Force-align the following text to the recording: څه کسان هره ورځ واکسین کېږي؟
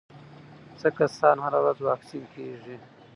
څه 0.79 0.87
کسان 0.99 1.37
هره 1.45 1.59
ورځ 1.63 1.77
واکسین 1.81 2.23
کېږي؟ 2.33 2.75